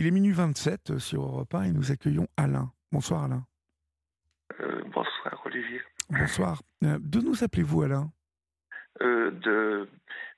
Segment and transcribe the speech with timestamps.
[0.00, 2.70] Il est minuit 27 sur Europe 1 et nous accueillons Alain.
[2.92, 3.44] Bonsoir Alain.
[4.60, 5.80] Euh, bonsoir Olivier.
[6.08, 6.62] Bonsoir.
[6.84, 8.12] Euh, de nous appelez-vous Alain?
[9.02, 9.88] Euh, De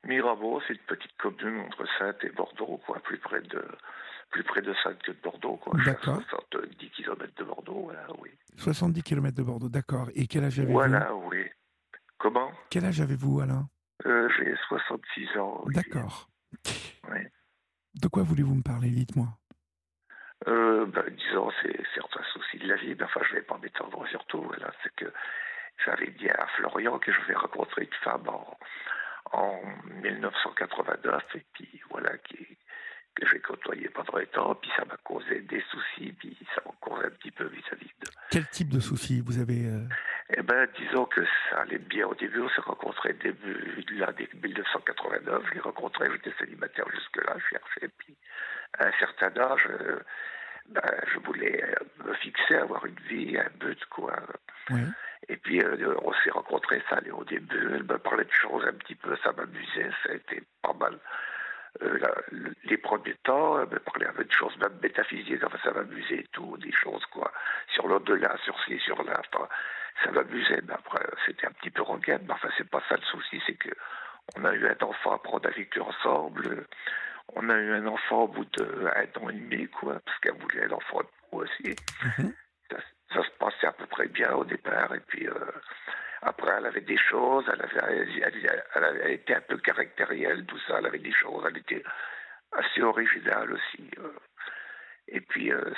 [0.06, 3.62] Mirabeau, c'est une petite commune entre Sainte et Bordeaux, quoi, plus près de
[4.30, 5.78] plus près de Sainte que de Bordeaux, quoi.
[5.84, 6.22] D'accord.
[6.30, 8.30] 70 km de Bordeaux, voilà, oui.
[8.56, 10.08] 70 km de Bordeaux, d'accord.
[10.14, 10.72] Et quel âge avez-vous?
[10.72, 11.44] Voilà, oui.
[12.16, 12.50] Comment?
[12.70, 13.68] Quel âge avez-vous Alain?
[14.06, 15.64] Euh, J'ai 66 ans.
[15.66, 16.30] D'accord.
[17.10, 17.18] Oui.
[18.00, 18.88] De quoi voulez-vous me parler?
[18.88, 19.28] Dites-moi.
[20.48, 24.06] Euh, ben, disons, c'est certains soucis de la vie, mais enfin, je vais pas m'étendre
[24.08, 24.42] surtout.
[24.42, 25.12] Voilà, c'est que
[25.84, 28.58] j'avais dit à Florian que je vais rencontrer une femme en,
[29.32, 29.60] en
[30.02, 32.56] 1989, et puis voilà, qui,
[33.14, 36.72] que j'ai côtoyé pendant un temps, puis ça m'a causé des soucis, puis ça m'a
[36.80, 38.10] causé un petit peu vis-à-vis de.
[38.30, 39.84] Quel type de soucis vous avez euh,
[40.36, 44.28] Eh ben, disons que ça allait bien au début, on s'est rencontrés début de l'année
[44.42, 48.16] 1989, je l'ai rencontré, j'étais célibataire jusque-là, je cherchais, puis
[48.78, 49.98] à un certain âge, euh,
[50.68, 54.14] ben, je voulais euh, me fixer, avoir une vie, un but, quoi.
[54.70, 54.80] Oui.
[55.28, 58.64] Et puis euh, on s'est rencontrés, ça allait au début, elle me parlait de choses
[58.66, 60.98] un petit peu, ça m'amusait, ça a été pas mal.
[61.82, 65.44] Euh, la- le- les premiers temps, elle me parlait un peu de choses même métaphysiques,
[65.44, 67.32] enfin ça m'amusait et tout, des choses quoi,
[67.74, 69.46] sur l'au-delà, sur ci, sur là, enfin,
[70.02, 73.02] ça m'amusait, mais après c'était un petit peu rengaine, mais enfin c'est pas ça le
[73.02, 73.70] souci, c'est que
[74.36, 76.66] on a eu un enfant, après on a vécu ensemble,
[77.34, 80.64] on a eu un enfant au bout d'un an et demi, quoi, parce qu'elle voulait
[80.64, 81.00] un enfant
[81.32, 81.76] moi aussi
[82.18, 82.34] Mhm.
[82.70, 82.76] ça,
[83.14, 84.94] ça se passait à peu près bien au départ.
[84.94, 85.34] Et puis euh,
[86.22, 90.58] après, elle avait des choses, elle, avait, elle, elle avait été un peu caractérielle, tout
[90.66, 90.78] ça.
[90.78, 91.82] Elle avait des choses, elle était
[92.52, 93.90] assez originale aussi.
[93.98, 94.12] euh.
[95.08, 95.72] Et puis, euh,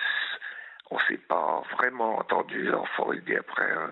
[0.91, 2.65] on s'est pas vraiment entendu.
[2.65, 3.89] L'enfant, il dit après, euh,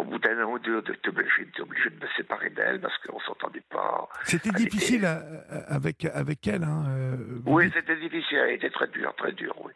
[0.00, 2.96] au bout d'un an ou deux, de t'es obligé, obligé de me séparer d'elle parce
[2.98, 4.08] qu'on s'entendait pas.
[4.24, 6.64] C'était difficile était- à- avec, avec elle.
[6.64, 9.72] Hein, euh, Oui, dites- c'était difficile, elle était très dure, très dure, oui.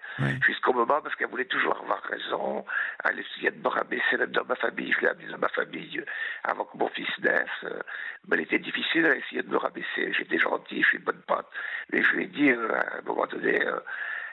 [0.46, 2.64] Jusqu'au moment, parce qu'elle voulait toujours avoir raison,
[3.04, 5.98] elle essayait de me rabaisser même dans ma famille, je l'ai amenée dans ma famille
[5.98, 6.04] euh,
[6.44, 7.80] avant que mon fils naisse, euh,
[8.28, 11.22] mais elle était difficile, elle essayait de me rabaisser, j'étais gentil, je suis une bonne
[11.26, 11.46] pote,
[11.92, 13.80] mais je lui ai dit, euh, à un moment donné, euh, euh,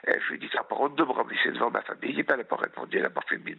[0.06, 2.36] je lui ai dit, t'as pas honte de me rabaisser devant ma famille, et elle
[2.38, 3.58] n'a pas répondu, elle n'a pas fait mine.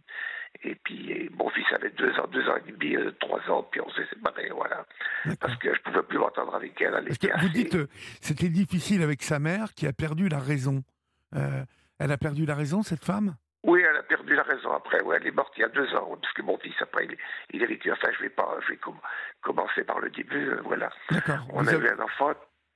[0.64, 3.80] Et puis, mon fils avait deux ans, deux ans et demi, euh, trois ans, puis
[3.82, 4.86] on s'est séparés, voilà.
[5.40, 7.88] Parce que je pouvais plus m'entendre avec elle, elle était vous dites, euh,
[8.22, 10.84] c'était difficile avec sa mère qui a perdu la raison.
[11.36, 11.64] Euh,
[12.00, 13.36] elle a perdu la raison, cette femme?
[13.64, 15.02] Oui, elle a perdu la raison après.
[15.04, 17.16] Ouais, elle est morte il y a deux ans, parce que mon fils, après, il,
[17.52, 17.92] il a vécu.
[17.92, 19.00] Enfin, je vais pas, je vais com-
[19.42, 20.90] commencer par le début, euh, voilà.
[21.12, 21.46] D'accord.
[21.54, 22.32] On Vous, a avez- eu un enfant.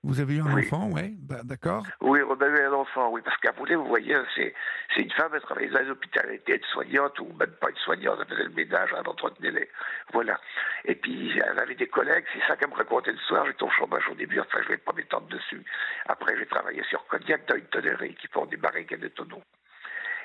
[0.06, 0.66] Vous avez eu un Oui.
[0.66, 1.84] enfant, ouais, bah, d'accord.
[2.02, 4.54] Oui, on a eu un enfant, oui, parce voulait, vous voyez, c'est,
[4.94, 8.20] c'est une femme, elle travaillait dans un hôpital, elle était aide-soignante, ou même pas aide-soignante,
[8.22, 9.70] elle faisait le ménage, elle entretenait les.
[10.14, 10.40] Voilà.
[10.86, 13.70] Et puis, elle avait des collègues, c'est ça qu'elle me racontait le soir, j'étais au
[13.72, 15.64] chômage au début, enfin, je vais pas m'étendre dessus.
[16.08, 19.42] Après, j'ai travaillé sur Cognac, dans une tonnerie qui font des barriques et des tonneaux.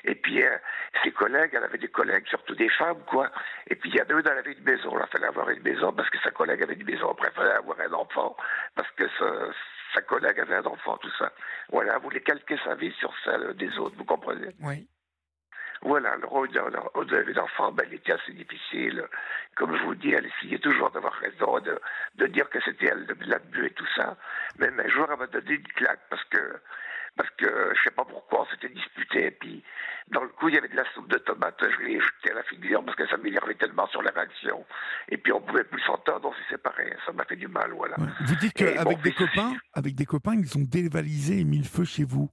[0.03, 0.57] Et puis, euh,
[1.03, 3.31] ses collègues, elle avait des collègues, surtout des femmes, quoi.
[3.67, 4.97] Et puis, il y en a une, elle avait une maison.
[4.99, 7.11] Il fallait avoir une maison parce que sa collègue avait une maison.
[7.11, 8.35] Après, il fallait avoir un enfant
[8.75, 9.53] parce que sa,
[9.93, 11.31] sa collègue avait un enfant, tout ça.
[11.69, 14.55] Voilà, elle voulait calquer sa vie sur celle des autres, vous comprenez?
[14.61, 14.87] Oui.
[15.83, 19.03] Voilà, le rôle d'un enfant, ben, il était assez difficile.
[19.55, 21.79] Comme je vous dis, elle essayait toujours d'avoir raison, de,
[22.15, 24.15] de dire que c'était elle l'abus et tout ça.
[24.59, 26.61] Même un jour, elle m'a donné une claque parce que,
[27.17, 29.25] parce que je sais pas pourquoi, on s'était disputé.
[29.25, 29.63] Et puis,
[30.09, 31.55] dans le coup, il y avait de la soupe de tomate.
[31.61, 34.65] Je l'ai jeté à la figure parce que ça m'énervait tellement sur la réaction.
[35.09, 36.93] Et puis, on pouvait plus s'entendre, on s'est séparés.
[37.05, 37.97] Ça m'a fait du mal, voilà.
[37.99, 38.07] ouais.
[38.25, 41.85] Vous dites qu'avec des copains, avec des copains, ils ont dévalisé et mis le feu
[41.85, 42.29] chez vous.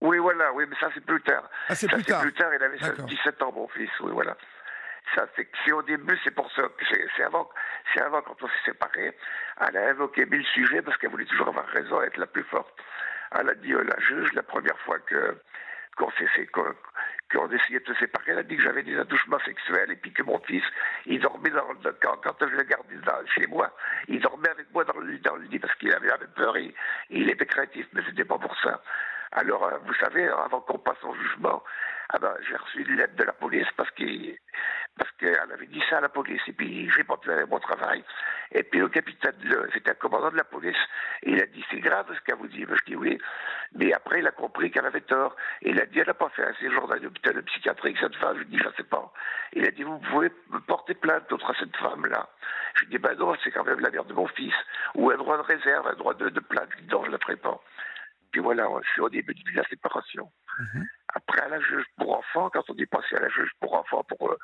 [0.00, 1.48] Oui, voilà, oui, mais ça, c'est plus tard.
[1.68, 2.20] Ah, c'est plus tard.
[2.22, 3.06] plus tard, il avait D'accord.
[3.06, 4.36] 17 ans, mon fils, oui, voilà.
[5.14, 6.62] Ça, c'est au début, c'est pour ça.
[6.62, 6.84] que
[7.16, 7.48] C'est avant,
[7.94, 9.16] c'est avant, quand on s'est séparés,
[9.60, 12.74] elle a évoqué mille sujets parce qu'elle voulait toujours avoir raison, être la plus forte.
[13.38, 15.38] Elle a dit, euh, la juge, la première fois que
[15.96, 16.46] qu'on s'est-
[17.32, 20.12] qu'on essayait de se séparer, elle a dit que j'avais des attouchements sexuels et puis
[20.12, 20.64] que mon fils,
[21.06, 22.94] il dormait dans le, quand, quand je le gardais
[23.34, 23.74] chez moi,
[24.08, 26.74] il dormait avec moi dans le, dans le lit parce qu'il avait, peur et
[27.10, 28.82] il était créatif, mais c'était pas pour ça.
[29.32, 31.62] Alors, euh, vous savez, avant qu'on passe au jugement,
[32.10, 34.38] ah ben, j'ai reçu une lettre de la police parce qu'il
[34.98, 37.46] parce qu'elle avait dit ça à la police et puis j'ai pas pu aller à
[37.46, 38.02] mon travail.
[38.52, 39.34] Et puis le capitaine,
[39.74, 40.76] c'était un commandant de la police,
[41.22, 42.64] et il a dit c'est grave ce qu'elle vous dit.
[42.64, 43.18] Ben, je dis oui,
[43.74, 45.36] mais après il a compris qu'elle avait tort.
[45.62, 48.16] Et il a dit elle n'a pas fait un séjour dans un hôpital psychiatrique cette
[48.16, 48.36] femme.
[48.36, 49.12] Je lui dis je sais pas.
[49.52, 52.28] Il a dit vous pouvez me porter plainte contre cette femme là.
[52.74, 54.54] Je lui dis ben non c'est quand même la mère de mon fils
[54.94, 56.68] ou un droit de réserve, un droit de, de plainte.
[56.76, 57.60] Je dis non je la ferai pas.
[58.32, 60.30] Puis voilà, je suis au début de la séparation.
[60.58, 60.86] Mhm.
[61.14, 64.04] Après, à la juge pour enfants, quand on est passé à la juge pour enfants,
[64.04, 64.38] pour, euh,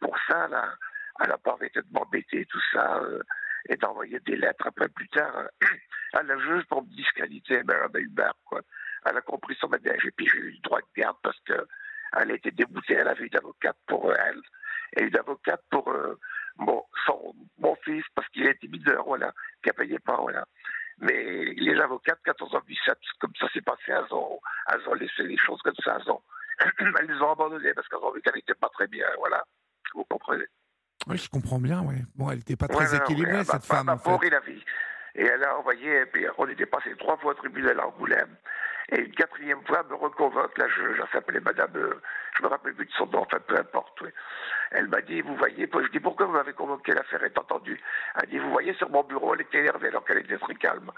[0.00, 0.74] pour ça, là,
[1.20, 3.22] elle n'a pas arrêté de m'embêter, tout ça, euh,
[3.68, 5.66] et d'envoyer des lettres après plus tard euh,
[6.12, 8.60] à la juge pour me a eu marre, quoi.
[9.04, 10.58] Elle a compris son manège, et puis j'ai eu
[12.18, 14.40] Elle a été déboutée, elle avait une avocate pour elle,
[14.96, 15.92] et une avocate pour
[16.58, 19.32] mon, son, mon fils, parce qu'il était mineur, voilà,
[19.62, 20.46] qui ne payé pas, voilà.
[20.98, 24.40] Mais les avocats de 14 ans, 17, comme ça s'est passé, elles ont,
[24.72, 26.22] elles ont laissé les choses comme ça, elles, ont,
[26.98, 29.44] elles les ont abandonnées parce qu'elles ont vu qu'elle n'était pas très bien, voilà.
[29.96, 30.44] Vous comprenez
[31.08, 31.96] Oui, je comprends bien, oui.
[32.14, 33.88] Bon, elle n'était pas très équilibrée, cette femme.
[33.88, 34.30] en fait.
[34.30, 34.62] la vie.
[35.14, 38.36] Et elle a envoyé, et puis on était passé trois fois au tribunal à Angoulême.
[38.92, 42.00] Et une quatrième fois, me reconvoque, là, je, je s'appelait Madame, euh,
[42.36, 44.10] je me rappelle plus de son nom, enfin, peu importe, oui.
[44.70, 47.80] Elle m'a dit, vous voyez, je dis, pourquoi vous m'avez convoqué, l'affaire est entendue
[48.20, 50.90] Elle dit, vous voyez, sur mon bureau, elle était énervée alors qu'elle était très calme.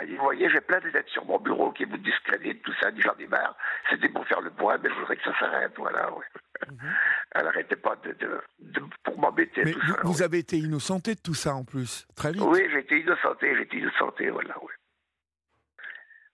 [0.00, 2.72] Elle dit, vous voyez, j'ai plein de lettres sur mon bureau qui vous discréditent, tout
[2.80, 3.56] ça, elle dit, j'en ai marre.
[3.90, 6.24] C'était pour faire le point, mais je voudrais que ça s'arrête, voilà, oui.
[6.68, 6.92] Mhm.
[7.32, 8.12] Elle n'arrêtait pas de,
[8.60, 9.64] de, pour m'embêter.
[9.64, 9.74] Mais
[10.04, 12.42] vous, avez été innocenté de tout ça en plus, très vite.
[12.44, 14.72] Oui, j'ai été innocenté, j'ai été innocenté, voilà, oui.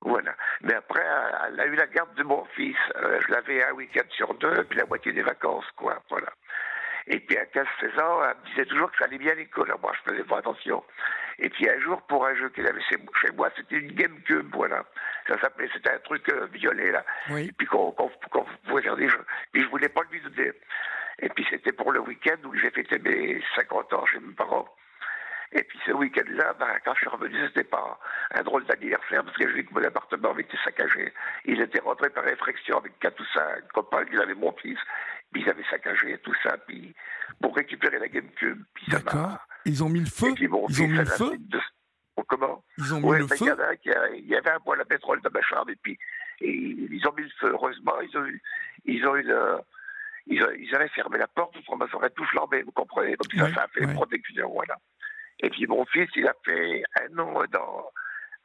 [0.03, 0.37] Voilà.
[0.61, 1.05] Mais après,
[1.49, 2.77] elle a eu la garde de mon fils.
[2.97, 6.01] Euh, je l'avais un week-end sur deux, puis la moitié des vacances, quoi.
[6.09, 6.33] Voilà.
[7.09, 9.73] Et puis à 15-16 ans, elle me disait toujours que ça allait bien à l'école.
[9.81, 10.83] Moi, je faisais pas attention.
[11.39, 12.97] Et puis un jour, pour un jeu qu'elle avait chez
[13.37, 14.85] moi, c'était une GameCube, voilà.
[15.29, 17.05] Ça s'appelait, c'était un truc euh, violet, là.
[17.49, 19.25] Et puis qu'on pouvait faire des jeux.
[19.53, 20.53] Puis je voulais pas lui donner.
[21.21, 24.67] Et puis c'était pour le week-end où j'ai fêté mes 50 ans chez mes parents.
[25.53, 27.99] Et puis ce week-end-là, ben, quand je suis revenu, c'était pas
[28.35, 31.13] un drôle d'anniversaire parce que j'ai vu que mon appartement avait été saccagé.
[31.45, 34.79] Il était rentré par réflexion avec quatre ou cinq copains qui avaient mon fils.
[35.33, 36.95] Puis ils avaient saccagé tout ça, puis
[37.41, 38.63] pour récupérer la GameCube.
[38.89, 39.39] D'accord.
[39.65, 41.39] Ils ont mis le feu Ils ont mis le feu
[42.17, 43.47] oh, Comment Ils ont mis le feu
[43.85, 45.99] il y, avait un poêle à pétrole dans ma chambre, et puis
[46.41, 47.51] ils ont mis le feu.
[47.53, 48.43] Heureusement, ils ont eu,
[48.85, 49.27] ils ont eu
[50.27, 53.63] ils, avaient fermé la porte, autrement ça aurait tout flambé, vous comprenez Donc ça, ça
[53.65, 54.77] a fait une protection, voilà.
[55.41, 57.91] Et puis mon fils, il a fait un an dans,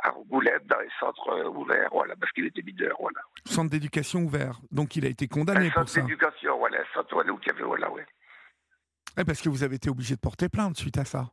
[0.03, 3.19] à Angoulême, dans les centres ouverts, voilà, parce qu'il était leader, voilà.
[3.45, 5.95] Centre d'éducation ouvert, donc il a été condamné pour ça.
[5.95, 8.01] Centre d'éducation, voilà, centre où il y avait, voilà, oui.
[9.17, 11.31] Eh, parce que vous avez été obligé de porter plainte suite à ça.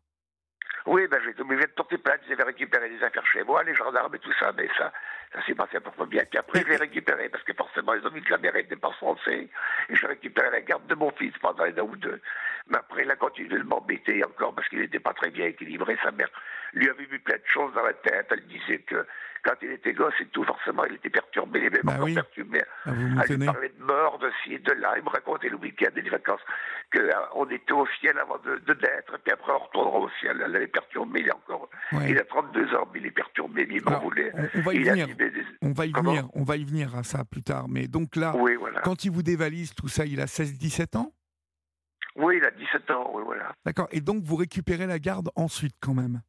[0.87, 2.21] Oui, ben, j'ai été obligé de porter plainte.
[2.29, 4.91] J'avais récupéré des affaires chez moi, les gendarmes et tout ça, mais ça,
[5.35, 6.25] ça s'est passé à peu près bien.
[6.31, 8.77] Puis après, je l'ai récupéré parce que forcément, ils ont vu que la mère n'était
[8.77, 9.49] pas français.
[9.91, 12.21] Et j'ai récupéré la garde de mon fils pendant un an ou deux.
[12.69, 15.99] Mais après, il a continué de m'embêter encore parce qu'il n'était pas très bien équilibré.
[16.03, 16.31] Sa mère
[16.75, 18.27] lui avait vu plein de choses dans la tête.
[18.31, 19.07] Elle disait que
[19.45, 22.63] quand il était gosse et tout, forcément, il était perturbé, les mêmes bah encore perturbé.
[22.85, 22.91] Ah,
[23.29, 24.95] elle lui parlait de mort, de ci, de là.
[24.97, 26.41] Il me racontait le week-end et les vacances
[26.93, 30.43] qu'on euh, était au ciel avant de, de naître, puis après on retournera au ciel.
[30.45, 33.77] Elle l'avait perturbé, il, a encore, il a 32 ans, mais il est perturbé, mais
[33.77, 34.33] il m'en voulait.
[34.55, 35.07] On, va y venir.
[35.63, 37.69] on va y venir, on va y venir à ça plus tard.
[37.69, 38.35] Mais donc là,
[38.85, 41.13] quand il vous dévalise tout ça, il a 16-17 ans?
[42.17, 43.53] Oui, il a 17 ans, oui, voilà.
[43.65, 43.87] D'accord.
[43.93, 46.21] Et donc vous récupérez la garde ensuite quand même?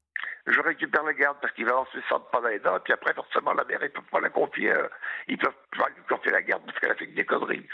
[0.50, 3.14] Je récupère la garde parce qu'il va sentir pas dans les dents, et puis après,
[3.14, 4.88] forcément, la mère, ils peuvent pas la confier, euh,
[5.28, 7.68] ils peuvent pas lui confier la garde parce qu'elle a fait des conneries.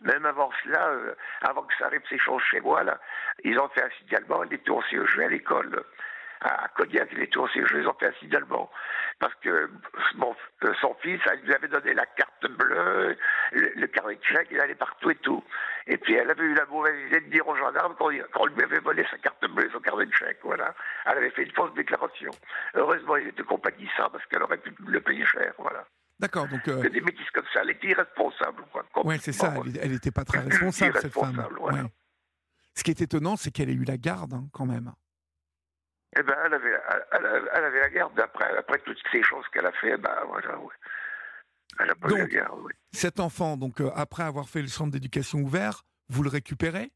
[0.00, 2.98] Même avant cela, euh, avant que ça arrive ces choses chez moi, là,
[3.44, 5.82] ils ont fait un signalement, il était aussi à l'école,
[6.42, 8.70] à Cognac, il était aussi au jeu, ils ont fait signalement.
[9.18, 13.16] Parce que euh, son fils, elle lui avait donné la carte bleue,
[13.52, 15.42] le, carnet de chèque, il allait partout et tout.
[15.86, 18.80] Et puis elle avait eu la mauvaise idée de dire aux gendarmes qu'on lui avait
[18.80, 20.74] volé sa carte bleue et son carnet de chèque, voilà.
[21.06, 22.30] Elle avait fait une fausse déclaration.
[22.74, 25.84] Heureusement, il était compagnie ça parce qu'elle aurait pu le payer cher, voilà.
[26.18, 26.66] D'accord, donc.
[26.68, 26.88] Euh...
[26.88, 28.84] Des métis comme ça, elle était irresponsable, quoi.
[29.04, 31.46] Oui, c'est ça, elle n'était pas très responsable, cette femme.
[32.74, 34.92] Ce qui est étonnant, c'est qu'elle ait eu la garde, hein, quand même.
[36.16, 36.76] Eh ben, elle avait,
[37.12, 40.58] elle, avait la garde après, après toutes ces choses qu'elle a fait, ben voilà.
[41.80, 42.72] Elle a pas eu la garde, oui.
[42.92, 46.90] Cet enfant, donc, euh, après avoir fait le centre d'éducation ouvert, vous le récupérez?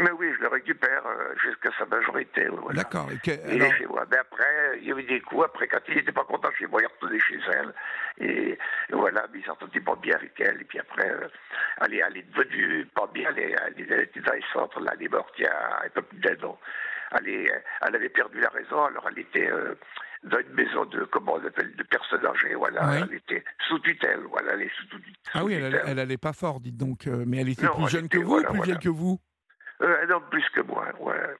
[0.00, 2.46] Mais oui, je le récupère euh, jusqu'à sa majorité.
[2.48, 2.82] Voilà.
[2.82, 3.08] D'accord.
[3.24, 4.04] Il est chez moi.
[4.10, 5.44] Mais après, il y avait des coups.
[5.44, 7.74] Après, quand il n'était pas content chez moi, il retournait chez elle.
[8.18, 8.58] Et,
[8.90, 10.60] voilà, mais il s'entendait pas bien avec elle.
[10.60, 11.28] Et puis après, euh,
[11.80, 13.30] elle, est, elle, est, devenue pas bien.
[13.36, 16.02] Elle, elle, était dans les centres, là, elle est morte il y a un peu
[16.02, 16.58] plus d'un an.
[17.12, 19.74] Elle, elle, avait perdu la raison, alors elle était euh,
[20.24, 23.00] dans une maison de, comment on appelle, de personnes âgées, voilà.
[23.00, 25.14] Elle était sous tutelle, voilà, elle est sous, tutelle.
[25.34, 27.06] Ah oui, elle, elle, allait pas fort, dites donc.
[27.06, 29.20] mais elle était plus jeune que vous ou plus vieille que vous?
[29.80, 31.36] Euh, an de plus que moi, ouais.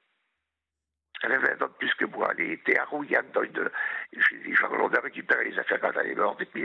[1.23, 2.31] Elle avait un plus que moi.
[2.37, 3.69] Elle était à Rouillane dans une.
[4.71, 6.63] On a récupéré les affaires quand elle est morte, et puis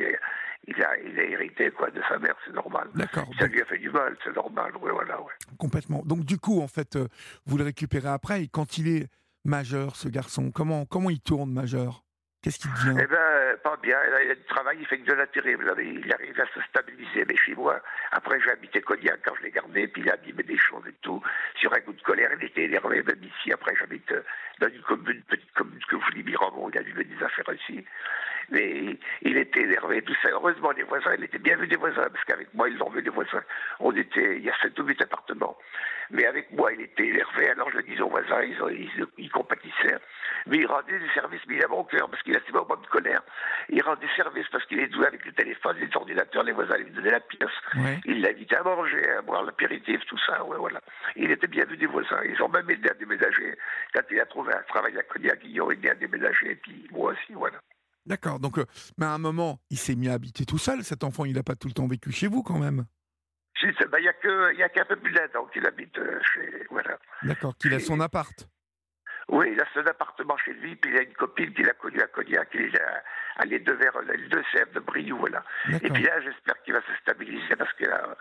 [0.67, 2.89] il a, il a hérité quoi, de sa mère, c'est normal.
[2.95, 3.29] D'accord.
[3.39, 5.33] Ça lui a fait du mal, c'est normal, ouais, voilà, ouais.
[5.59, 6.03] Complètement.
[6.05, 7.09] Donc, du coup, en fait, euh,
[7.47, 9.09] vous le récupérez après, et quand il est
[9.45, 12.04] majeur, ce garçon, comment, comment il tourne majeur?
[12.45, 13.97] Qu'est-ce devient Eh bien, pas bien.
[14.23, 15.75] Il a du travail, il fait que de la terrible.
[15.79, 17.25] Il arrive à se stabiliser.
[17.27, 17.81] Mais chez moi,
[18.13, 20.93] après, j'ai habité Cognac quand je l'ai gardé, puis il a abîmé des choses et
[21.01, 21.23] tout.
[21.59, 23.51] Sur un coup de colère, il était énervé, même ici.
[23.51, 24.23] Après, j'habite euh,
[24.61, 27.83] dans une commune, petite commune que vous dites Miramont, il a abîmé des affaires ici.
[28.51, 30.31] Mais il était énervé, tout ça.
[30.33, 33.03] Heureusement, les voisins, il était bien vu des voisins, parce qu'avec moi, ils l'ont vu
[33.03, 33.43] des voisins.
[33.81, 35.57] On était, il y a sept ou huit appartements.
[36.11, 38.69] Mais avec moi, il était énervé, alors je le disais aux voisins, ils, ont,
[39.19, 39.99] ils, compatissaient.
[40.47, 42.77] Mais il rendait des services, mais il avait au cœur, parce qu'il a ces moments
[42.77, 43.23] de colère.
[43.71, 46.77] Il rendait des services parce qu'il est doué avec le téléphone, les ordinateurs, les voisins
[46.77, 47.51] lui donnaient la pièce.
[48.05, 50.81] Il l'invitait à manger, à boire l'apéritif, tout ça, ouais, voilà.
[51.17, 52.21] Il était bien vu des voisins.
[52.25, 53.57] Ils ont même aidé à déménager.
[53.95, 56.87] Quand il a trouvé un travail à Cognac, ils ont aidé à déménager, et puis
[56.93, 57.59] moi aussi, voilà.
[58.07, 58.41] D'accord.
[58.41, 58.65] Donc, euh,
[58.99, 60.85] mais à un moment, il s'est mis à habiter tout seul.
[60.85, 62.85] Cet enfant, il n'a pas tout le temps vécu chez vous, quand même.
[63.91, 66.67] Bah, il n'y a qu'un peu plus d'un an qu'il habite euh, chez.
[66.71, 66.99] Voilà.
[67.23, 67.57] D'accord.
[67.57, 68.47] Qu'il a son appart.
[69.29, 72.01] Oui, il a son appartement chez lui, puis il a une copine qu'il a connue
[72.01, 72.81] à Cognac, il est
[73.37, 75.43] allé de vers l'île de Sèvres, de Briou, voilà.
[75.83, 78.17] Et puis là, j'espère qu'il va se stabiliser parce qu'il a,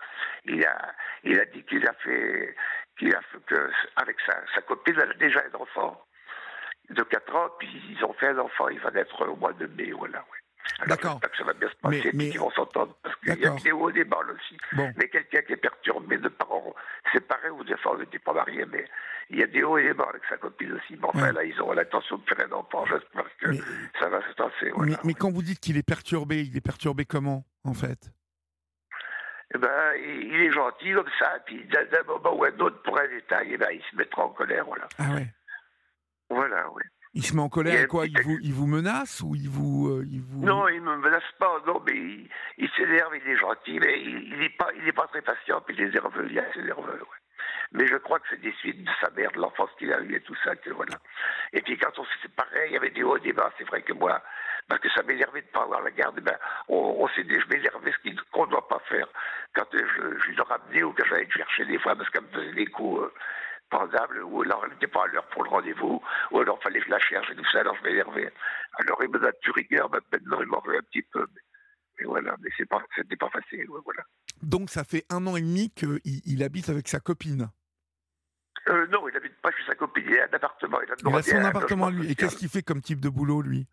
[0.46, 2.56] il a, il a dit qu'il a fait,
[2.98, 6.02] qu'il a fait que, avec sa, sa copine, elle a déjà un enfant
[6.90, 9.66] de 4 ans, puis ils ont fait un enfant, il va naître au mois de
[9.66, 10.38] mai, voilà, oui.
[10.86, 11.20] D'accord.
[11.20, 13.72] que ça va bien se passer, mais, qu'ils vont s'entendre, parce qu'il y a des
[13.72, 14.56] hauts et des bas aussi.
[14.96, 16.74] Mais quelqu'un qui est perturbé de parents
[17.12, 18.84] séparés, ou des fois n'était pas mariés, mais
[19.30, 20.96] il y a des hauts et des bas avec sa copine aussi.
[20.96, 23.54] Mais enfin, là, ils ont l'intention de faire un enfant, j'espère que
[24.00, 24.70] ça va se passer.
[24.74, 24.96] Voilà.
[25.04, 28.10] Mais, quand vous dites qu'il est perturbé, il est perturbé comment, en fait?
[29.54, 33.06] Eh ben, il est gentil comme ça, puis d'un moment ou un autre, pour un
[33.06, 34.88] détail, eh ben, il se mettra en colère, voilà.
[34.98, 35.28] Ah ouais
[36.30, 36.82] voilà, oui.
[37.16, 40.04] Il se met en colère, quoi il vous, il vous menace ou il vous, euh,
[40.10, 40.44] il vous...
[40.44, 44.48] Non, il me menace pas, non, mais il, s'énerve, il est gentil, mais il n'est
[44.50, 47.18] pas, il est pas très patient, puis il est nerveux, il est assez nerveux, ouais.
[47.70, 50.16] Mais je crois que c'est des suites de sa mère, de l'enfance qu'il a eue
[50.16, 50.96] et tout ça, que voilà.
[51.52, 53.66] Et puis quand on s'est séparés, il y avait des hauts et des bas, c'est
[53.68, 54.20] vrai que moi,
[54.68, 56.36] parce que ça m'énervait de ne pas avoir la garde, ben,
[56.68, 59.06] on, on s'est dit, je m'énervais ce qu'on ne doit pas faire.
[59.54, 62.28] Quand je, je, le ramenais ou que j'allais le chercher des fois, parce qu'elle me
[62.28, 63.02] faisait des coups...
[63.02, 63.12] Euh,
[64.24, 66.90] ou alors elle n'était pas à l'heure pour le rendez-vous, ou alors fallait que je
[66.90, 68.32] la cherche et tout ça, alors je m'énervais.
[68.78, 71.26] Alors il me donne du rigueur, maintenant il m'en veut un petit peu.
[71.98, 74.02] Mais, voilà, mais c'est pas, c'était pas facile, voilà.
[74.42, 77.48] Donc ça fait un an et demi qu'il il habite avec sa copine
[78.68, 80.78] euh, Non, il n'habite pas chez sa copine, il a un appartement.
[80.82, 82.10] Il a, il a son appartement lui.
[82.10, 83.66] Et qu'est-ce qu'il fait comme type de boulot, lui?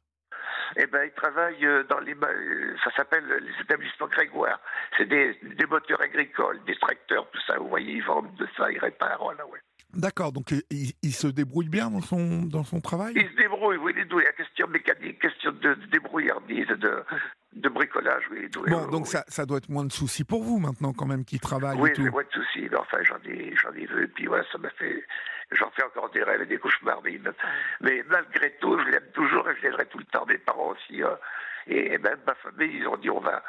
[0.77, 4.59] Eh ben, il travaille euh, dans les, euh, ça s'appelle les établissements Grégoire.
[4.97, 7.57] C'est des, des moteurs agricoles, des tracteurs, tout ça.
[7.57, 9.59] Vous voyez, ils vendent de ça, ils réparent, voilà, ouais.
[9.93, 13.13] D'accord, donc il, se débrouille bien dans son, dans son travail?
[13.15, 14.23] Il se débrouille, oui, il est doué.
[14.37, 17.03] Question mécanique, question de, débrouillardise, de,
[17.53, 20.93] de bricolage, oui, Bon, donc Ça, ça doit être moins de soucis pour vous maintenant
[20.93, 23.85] quand même qu'il travaille Oui, c'est moins de soucis, mais enfin j'en ai, j'en ai
[23.85, 25.03] vu, et puis voilà, ça m'a fait...
[25.51, 27.19] J'en fais encore des rêves et des cauchemars, mais,
[27.81, 31.03] mais malgré tout, je l'aime toujours et je l'aiderai tout le temps, mes parents aussi.
[31.03, 31.17] Hein.
[31.67, 33.43] Et même ma famille, ils ont dit on va,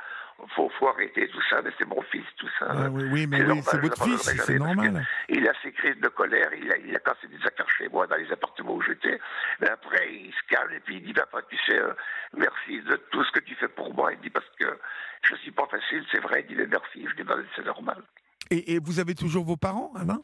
[0.55, 2.67] faut, faut arrêter tout ça, mais c'est mon fils, tout ça.
[2.69, 5.07] Ah oui, oui, mais oui, c'est votre fils, c'est normal.
[5.29, 8.07] Il a ses crises de colère, il a, il a cassé des affaires chez moi
[8.07, 9.19] dans les appartements où j'étais.
[9.61, 11.93] Mais après, il se calme et puis il dit, papa, tu sais, euh,
[12.37, 14.13] merci de tout ce que tu fais pour moi.
[14.13, 14.79] Il dit, parce que
[15.23, 16.45] je suis pas facile, c'est vrai.
[16.49, 17.07] Il dit, merci.
[17.09, 18.03] Je dis, c'est normal.
[18.51, 20.21] Et, et, vous avez toujours vos parents, Alain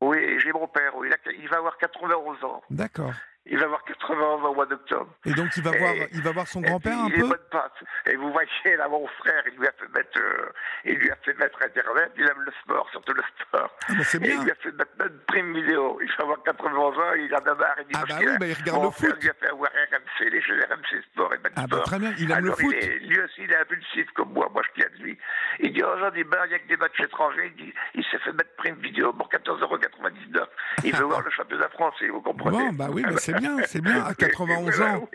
[0.00, 1.08] Oui, j'ai mon père, oui.
[1.26, 2.62] Il, il va avoir 91 ans.
[2.94, 3.14] D'accord.
[3.46, 5.14] Il va avoir 80 ans au mois d'octobre.
[5.26, 7.72] Et donc il va, voir, il va voir son grand-père un il peu est passe.
[8.06, 10.50] Et vous voyez, là, mon frère, il lui a fait mettre, euh,
[10.86, 13.70] il lui a fait mettre Internet, il aime le sport, surtout le sport.
[13.88, 14.36] Ah bah c'est bien.
[14.38, 14.93] il lui a fait mettre une
[15.34, 15.98] prime vidéo.
[16.00, 17.76] Il va avoir 80 ans, il en a marre.
[17.80, 19.16] Il dit, ah bah oui, bah il regarde le foot.
[19.20, 22.14] Il a fait avoir RMC, les jeux RMC Sport et ben Ah bah très bien,
[22.18, 22.74] il aime Alors, le foot.
[22.74, 25.18] Est, lui aussi, il est impulsif comme moi, moi je tiens de lui.
[25.60, 27.52] Il dit, oh, j'en ai marre, il n'y a que des matchs étrangers.
[27.56, 30.46] Il dit, il s'est fait mettre prime vidéo pour 14,99€.
[30.84, 33.80] Il veut voir le championnat français, vous comprenez Bon, bah oui, bah c'est bien, c'est
[33.80, 34.04] bien.
[34.04, 35.08] À 91 ans.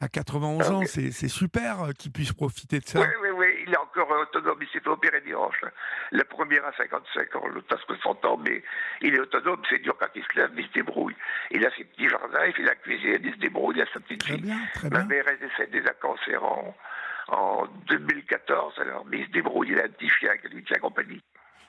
[0.00, 3.00] À 91 ans, c'est super euh, qu'il puisse profiter de ça.
[3.00, 3.28] Oui, oui,
[4.00, 5.60] encore autonome, il s'est fait opérer dimanche.
[6.10, 8.62] Le premier à 55 ans, l'autre à 60 ans, mais
[9.00, 11.14] il est autonome, c'est dur quand il se lève, il se débrouille.
[11.50, 14.00] Il a ses petits jardins, il fait la cuisine, il se débrouille, il a sa
[14.00, 14.42] petite très fille.
[14.42, 15.06] Bien, très Ma bien.
[15.08, 16.74] mère est décédée d'un cancer en,
[17.28, 20.78] en 2014, alors, mais il se débrouille, il a un petit chien qui lui tient
[20.78, 21.22] compagnie.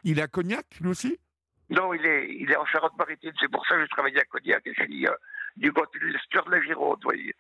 [0.04, 1.20] Il à Cognac, lui aussi?
[1.70, 4.62] Non, il est, il est en Charente-Maritime, c'est pour ça que je travaillais à Cognac
[4.66, 5.14] et je suis euh,
[5.58, 7.36] du côté de la Gironde, vous voyez.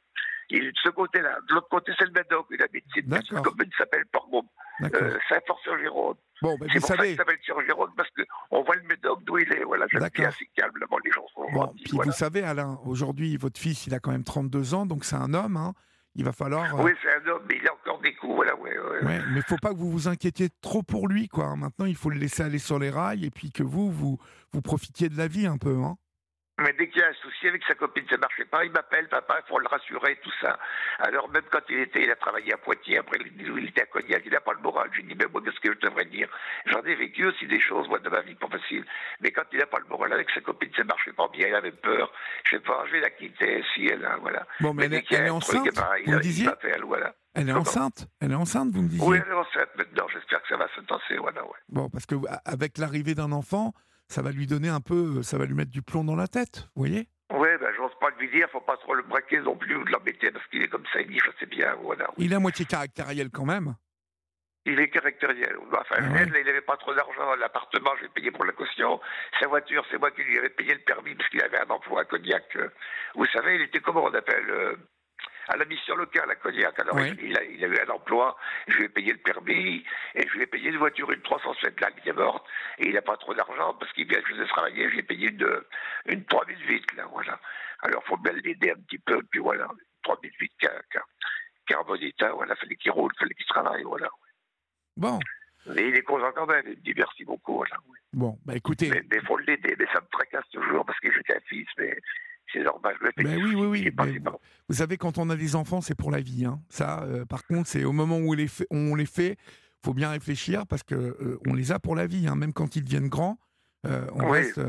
[0.53, 1.39] Il est de ce côté-là.
[1.49, 2.45] De l'autre côté, c'est le Médoc.
[2.51, 4.45] Il habite une commune qui s'appelle Port-Môme,
[4.83, 6.17] euh, Saint-Fort-sur-Gironde.
[6.43, 6.99] Bon, ben c'est vous pour savez...
[6.99, 9.63] ça qu'il s'appelle sur Gironde, parce qu'on voit le Médoc d'où il est.
[9.63, 12.11] Voilà, suis assez calme, là les gens sont bon, Puis voilà.
[12.11, 15.33] vous savez, Alain, aujourd'hui, votre fils, il a quand même 32 ans, donc c'est un
[15.33, 15.73] homme, hein.
[16.15, 16.79] Il va falloir.
[16.79, 18.77] Oui, c'est un homme, mais il a encore des coups, voilà, ouais.
[18.77, 19.05] ouais.
[19.05, 21.55] ouais mais il faut pas que vous vous inquiétiez trop pour lui, quoi.
[21.55, 24.19] Maintenant, il faut le laisser aller sur les rails et puis que vous, vous,
[24.51, 25.97] vous profitiez de la vie un peu, hein.
[26.59, 28.71] Mais dès qu'il y a un souci avec sa copine, ça ne marchait pas, il
[28.71, 30.59] m'appelle, papa, il faut le rassurer, tout ça.
[30.99, 34.21] Alors même quand il était, il a travaillé à Poitiers, après il était à Cognac,
[34.23, 34.87] il n'a pas le moral.
[34.91, 36.29] Je lui dis, mais moi, qu'est-ce que je devrais dire?
[36.67, 38.85] J'en ai vécu aussi des choses, moi, de ma vie, pas facile.
[39.21, 41.47] Mais quand il n'a pas le moral avec sa copine, ça ne marchait pas bien,
[41.47, 42.11] il avait peur.
[42.45, 44.45] Je sais pas, je vais la quitter, si elle a, voilà.
[44.59, 45.67] Bon, mais, elle, est enceinte,
[46.05, 46.49] vous me disiez
[46.85, 47.15] voilà.
[47.33, 50.41] Elle est enceinte Elle est enceinte, vous me disiez Oui, elle est enceinte maintenant, j'espère
[50.43, 51.57] que ça va se tasser, voilà, ouais.
[51.69, 53.73] Bon, parce que avec l'arrivée d'un enfant,
[54.13, 56.69] ça va lui donner un peu, ça va lui mettre du plomb dans la tête,
[56.75, 57.07] vous voyez?
[57.33, 59.91] Oui, ben j'ose pas lui dire, faut pas trop le braquer non plus ou de
[59.91, 62.07] l'embêter parce qu'il est comme ça, il dit je sais bien, voilà.
[62.17, 63.73] Il est à moitié caractériel quand même.
[64.65, 65.57] Il est caractériel.
[65.67, 67.35] Enfin, ah il n'avait pas trop d'argent.
[67.37, 69.01] L'appartement, j'ai payé pour la caution.
[69.41, 72.01] Sa voiture, c'est moi qui lui avais payé le permis parce qu'il avait un emploi
[72.01, 72.57] à Cognac.
[73.15, 74.75] Vous savez, il était comment on appelle euh,
[75.47, 76.79] à la mission locale à Cognac.
[76.79, 79.83] Alors, il, a, il, a, eu un emploi, je lui ai payé le permis,
[80.15, 82.45] et je lui ai payé une voiture, une 307 là, qui est morte,
[82.79, 85.61] et il n'a pas trop d'argent parce qu'il vient je faisais travailler, j'ai payé une,
[86.07, 87.39] une 3008, là, voilà.
[87.81, 89.67] Alors, il faut bien l'aider un petit peu, puis voilà,
[90.03, 90.51] 3008
[91.65, 94.09] carbonita, voilà, fallait qu'il roule, fallait qu'il travaille, voilà.
[94.97, 95.19] Bon.
[95.65, 97.77] Mais il est content quand même, il me dit merci beaucoup, voilà.
[98.11, 98.89] Bon, bah écoutez.
[98.89, 101.97] Mais il faut l'aider, mais ça me tracasse toujours parce que j'ai un fils, mais
[102.53, 102.95] c'est normal.
[103.17, 104.19] Mais oui, oui, oui.
[104.69, 106.45] vous savez, quand on a des enfants, c'est pour la vie.
[106.45, 106.59] Hein.
[106.69, 109.37] Ça, euh, par contre, c'est au moment où on les fait, on les fait,
[109.83, 112.27] faut bien réfléchir parce que euh, on les a pour la vie.
[112.27, 112.35] Hein.
[112.35, 113.39] Même quand ils deviennent grands,
[113.87, 114.61] euh, on reste,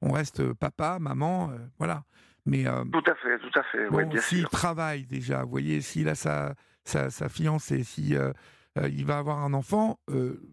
[0.00, 2.04] on reste papa, maman, voilà.
[2.46, 3.90] Mais tout à fait, tout à fait.
[3.90, 8.14] Bon, s'il travaille déjà, vous voyez, s'il a sa, sa, sa fiancée, si
[8.76, 9.98] il va avoir un enfant,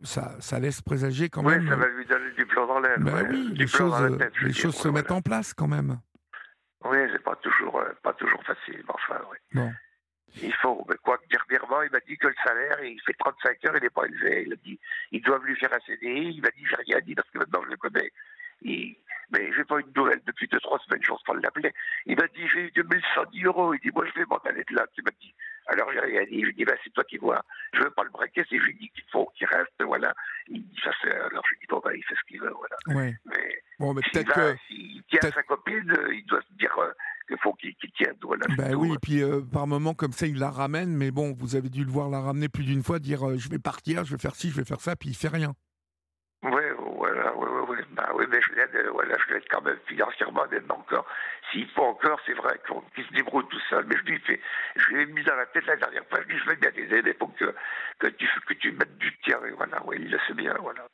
[0.01, 1.61] ça, ça laisse présager quand même.
[1.61, 2.99] Oui, ça va lui donner du plomb dans l'aile.
[2.99, 5.99] Ben oui, les choses, les choses se mettent en place quand même.
[6.85, 9.37] Oui, c'est pas toujours, euh, pas toujours facile, enfin, oui.
[9.53, 9.71] Non.
[10.41, 13.77] Il faut, mais quoi, dernièrement, il m'a dit que le salaire, il fait 35 heures,
[13.77, 14.43] il n'est pas élevé.
[14.47, 14.79] Il a dit,
[15.11, 16.33] ils doivent lui faire un CDI.
[16.35, 18.11] Il m'a dit, j'ai rien dit parce que maintenant je le connais.
[18.63, 18.95] Il,
[19.31, 21.71] mais j'ai pas eu de nouvelles depuis deux, trois semaines, j'ose pas l'appeler.
[22.05, 23.73] Il m'a dit, j'ai eu 2110 euros.
[23.73, 24.85] Il dit, moi, je vais m'en aller de là.
[24.93, 25.33] Tu m'as dit.
[25.67, 26.41] Alors, j'ai rien dit.
[26.41, 27.43] Je lui dit, ben, c'est toi qui vois.
[27.73, 30.13] Je veux pas le braquer, c'est lui qu'il faut qu'il reste, voilà.
[30.47, 32.53] Il dit, ça c'est, alors je lui dis, bon, ben, il fait ce qu'il veut,
[32.53, 32.75] voilà.
[32.87, 33.15] Oui.
[33.25, 34.55] Mais, bon, mais peut-être que.
[34.67, 36.91] S'il tient sa copine, il doit se dire, euh,
[37.27, 38.15] qu'il faut qu'il tienne.
[38.21, 41.33] Voilà, ben oui, et puis euh, par moment comme ça, il la ramène, mais bon,
[41.33, 44.05] vous avez dû le voir la ramener plus d'une fois, dire euh, je vais partir,
[44.05, 45.53] je vais faire ci, je vais faire ça, puis il fait rien.
[46.43, 46.63] Oui,
[46.97, 47.77] voilà, oui, oui, oui.
[47.91, 51.05] Ben, oui mais je l'aide, voilà, je l'aide quand même financièrement, même encore.
[51.53, 54.41] S'il faut encore, c'est vrai qu'il se débrouille tout seul, mais je lui fais,
[54.75, 56.49] je lui ai mis dans la tête la dernière fois, je lui ai dit, je
[56.49, 57.55] vais bien t'aider, mais il faut que,
[57.99, 60.85] que, tu, que tu mettes du tien, et voilà, oui, il le sait bien, voilà.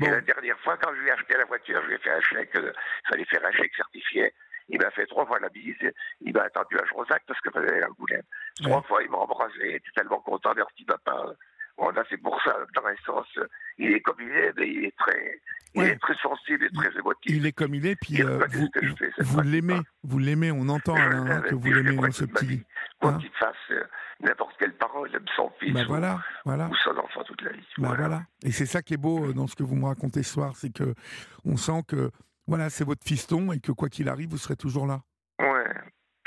[0.00, 2.10] Et la dernière fois, quand je lui ai acheté la voiture, je lui ai fait
[2.10, 2.72] un chèque, euh,
[3.04, 4.32] il fallait faire un chèque certifié.
[4.68, 5.74] Il m'a fait trois fois la bise.
[6.20, 8.20] Il m'a attendu à Jrosac parce que j'avais un boulet.
[8.62, 9.54] Trois fois, il m'a embrassé.
[9.60, 10.52] Il était tellement content.
[10.54, 11.34] Merci, papa.
[11.78, 13.26] Bon, là, c'est pour ça, dans un sens,
[13.78, 15.40] il est comme il est, mais il est très,
[15.82, 17.36] il est très sensible et très émotif.
[17.36, 18.68] Il est comme il est, puis euh, vous,
[19.20, 22.62] vous l'aimez, vous l'aimez, on entend Alain, que vous l'aimez dans ce petit.
[23.00, 23.82] Quoi hein qu'il fasse euh,
[24.20, 26.68] n'importe quelle parole, il aime son fils bah voilà, ou, voilà.
[26.68, 27.66] ou, son enfant toute la vie.
[27.78, 28.22] Bah voilà.
[28.42, 30.56] Et c'est ça qui est beau euh, dans ce que vous me racontez ce soir,
[30.56, 30.94] c'est que
[31.44, 32.10] on sent que
[32.46, 35.02] voilà, c'est votre fiston et que quoi qu'il arrive, vous serez toujours là.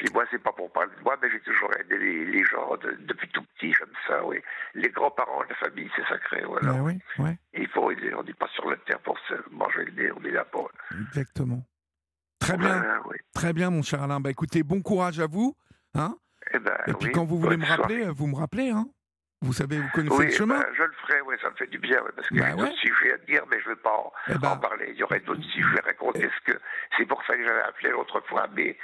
[0.01, 2.75] Puis moi, c'est pas pour parler de moi, mais j'ai toujours aidé les, gens
[3.07, 4.37] depuis tout petit, comme ça, oui.
[4.73, 6.73] Les grands-parents, la famille, c'est sacré, voilà.
[6.73, 7.37] Ben oui, ouais.
[7.53, 10.23] il faut aider, on n'est pas sur la terre pour se manger le nez, on
[10.23, 10.71] est là pour.
[11.07, 11.63] Exactement.
[12.39, 12.83] Très bien.
[13.35, 14.19] Très bien, mon cher Alain.
[14.19, 15.55] Bah écoutez, bon courage à vous.
[15.93, 18.87] Hein et, eh ben, et puis quand vous voulez me rappeler, vous me rappelez, hein
[19.41, 21.79] vous savez, vous connaissez le chemin ben, Je le ferai, oui, ça me fait du
[21.79, 24.13] bien, parce que bah j'ai d'autres sujets à dire, mais je ne veux pas en,
[24.29, 24.55] eh ben.
[24.57, 24.89] parler.
[24.93, 26.29] Il y aurait d'autres sujets à raconter.
[26.45, 26.53] Que
[26.97, 28.77] c'est pour ça que j'avais appelé l'autre fois, mais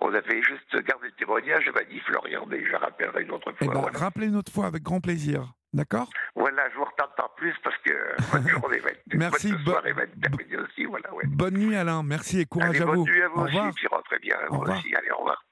[0.00, 1.64] on avait juste gardé le témoignage.
[1.66, 3.58] Je m'a dit Florian, mais je rappellerai une autre fois.
[3.60, 5.52] Eh ben, Rappelez une autre fois avec grand plaisir.
[5.72, 6.08] D'accord?
[6.36, 7.92] Voilà, je vous retarde pas plus parce que
[8.32, 10.84] bonne journée va être, Merci, bonne soirée va être aussi.
[10.84, 11.24] Voilà, ouais.
[11.26, 13.04] Bonne nuit Alain, merci et courage Allez, à bonne vous.
[13.06, 13.74] Nuit à vous au aussi, revoir.
[13.74, 14.36] puis rentrez bien.
[14.50, 14.78] Au revoir.
[14.78, 14.94] Aussi.
[14.94, 15.44] Allez, au revoir.